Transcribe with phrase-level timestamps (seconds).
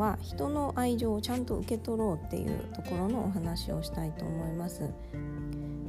[0.00, 4.90] は人の愛情をちゃんと受け取ろうっていうところのお話をしたいと思います。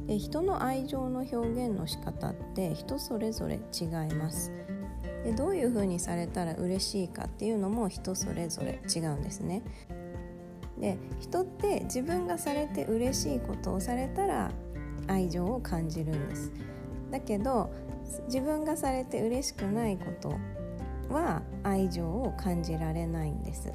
[0.06, 4.52] で人の愛情の表現の仕方って人それぞれ違います。
[5.24, 9.62] でどういうふうにされたら嬉しいかっていうのも人それぞれ違うんですね。
[10.78, 14.50] で人って自分がされて嬉しいことをされたら
[15.06, 16.52] 愛情を感じるんです。
[17.10, 17.72] だけど
[18.26, 20.34] 自分がされて嬉しくないこと
[21.12, 23.72] は愛情を感じられないんです。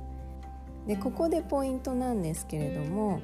[0.87, 3.21] でここでポイントなんですけれども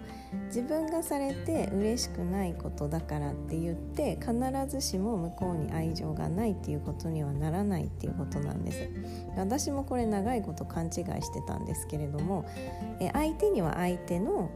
[0.48, 4.34] 自分がされて嬉しくないことだからって言って必
[4.67, 8.89] ずしも向こうに愛情がないっていうことにはならないっていうことなんです。
[9.38, 10.91] 私もこれ長いこと勘違い
[11.22, 12.45] してたんですけれども
[12.99, 14.50] え相手には相手の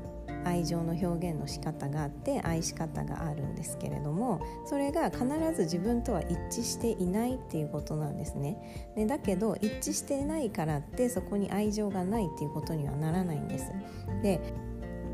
[0.47, 13.71] 愛情の表現の仕方があって愛し方があるんですけれどもそれが必ず自分とは一致していないっていうことなんですねでだけど一致していないからってそこに愛情がないっていうことにはならないんです
[14.23, 14.39] で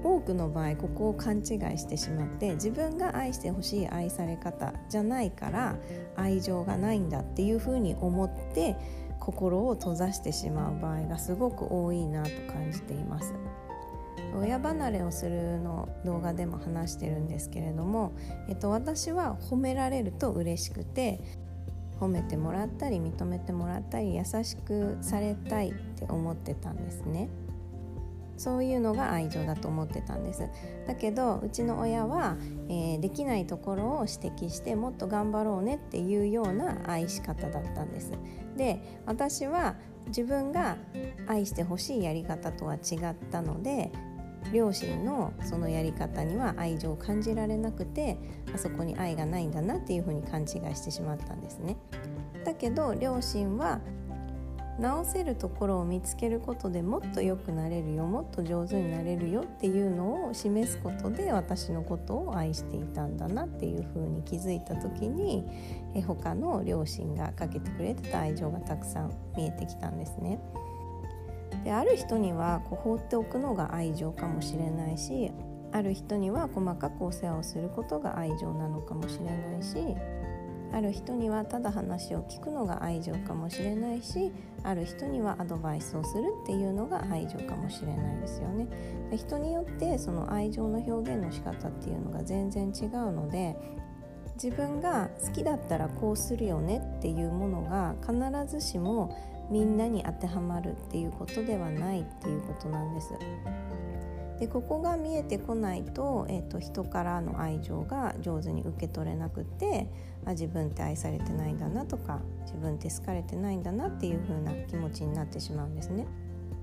[0.04, 1.44] 多くの場合ここを勘違い
[1.78, 5.78] してしまって自分が愛してほしい愛され方じゃないから
[6.16, 8.76] 愛情がないんだっていうふうに思って
[9.20, 13.34] 心を閉ざしてしまう場合がすごく多いなと感じています。
[14.38, 18.14] 親離れをするの動画でも話してるんですけれども、
[18.48, 21.20] えっと、私は褒められると嬉しくて
[22.00, 27.30] 褒めてもらったり認めてもらったり優しくされたいって思ってたんですね。
[28.38, 30.50] そういうのが愛情だと思ってたんです
[30.88, 32.36] だけどうちの親は、
[32.68, 38.12] えー、できないところを指摘してもっと頑張ろうねっていうような愛し方だったんです
[38.58, 39.76] で私は
[40.08, 40.78] 自分が
[41.28, 43.92] 愛してほしいやり方とは違ったので
[44.52, 48.18] 両親のそのやり方には愛情を感じられなくて
[48.54, 51.78] あそこに愛がないんだなっていうふうに勘違いしてしまったんですね。
[52.44, 53.80] だけど両親は
[54.80, 65.44] 直せるところを見つけることでもっと良くなれるよもっと上手になれるよっていうのを示すことで私のことを愛していたんだなっていうふうに気づいた時に
[65.96, 70.40] え他の両親がかけてくれてた愛情がたくさん見えてきたんですね。
[71.64, 75.32] である人にはこう放っておくのが愛情かもしれないし
[75.72, 79.96] ある人には細かくお世話をすることが愛情なのかもしれないし
[80.72, 84.32] ある人にはただ話を聞くのが愛情かもしれないし
[84.64, 88.68] ある人にはアドバイスをするっていうのが愛情かもしれないですよね。
[89.16, 93.56] 人によってその愛情の表現の仕方っていうのが全然違うので
[94.36, 99.16] 自分が好きだったらこうするよねっていうものが必ずしも
[99.50, 103.14] みんなに当てはまるっていうことではないっていうことなんです。
[104.40, 109.88] でここが見えてこないと,、えーと、人からの愛情が上手に受け取れなくて
[110.26, 116.08] あ自分って愛されてないんだなとか自分って好かれてないんだなっていう風な気持ちになってしまうんですね。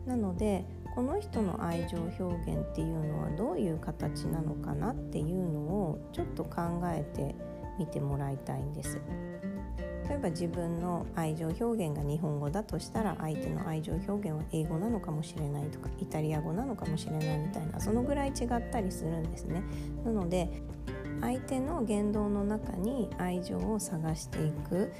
[0.04, 0.64] なので
[0.94, 7.36] この人の愛情表現っていうのはどういう形なのかなっていうのをちょっと考えて
[7.80, 9.00] みてもらいたいんです。
[10.08, 19.62] 例えば自分の愛情表現が日本語だとしたら相手の愛情表現は英語なのかもしれないとかイタリア語なのかもしれないみたいなそのぐらい違ったりするんですね。
[20.04, 20.50] なので
[21.20, 24.90] 相手の言動の中に愛情を探していく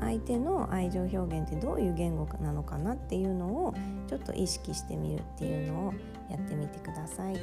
[0.00, 3.74] 相手の愛情表現ってどういう言語なのかなっていうのを
[4.08, 5.94] ちょっと意識してみるっていうのを
[6.28, 7.36] やってみてください。